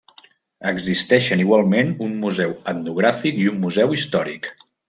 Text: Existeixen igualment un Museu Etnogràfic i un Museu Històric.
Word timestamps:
Existeixen 0.69 1.43
igualment 1.43 1.93
un 2.07 2.17
Museu 2.25 2.57
Etnogràfic 2.75 3.41
i 3.47 3.49
un 3.55 3.63
Museu 3.67 3.99
Històric. 4.01 4.55